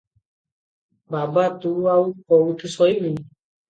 "ବାବା, 1.17 1.45
ତୁ 1.67 1.77
ଆଉ 1.95 2.11
କେଉଁଠି 2.19 2.77
ଶୋଇବୁ? 2.81 3.19